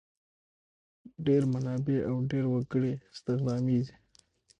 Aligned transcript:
ډېر 1.25 1.41
منابع 1.53 1.99
او 2.09 2.15
ډېر 2.31 2.45
وګړي 2.53 2.93
استخدامیږي. 3.13 3.95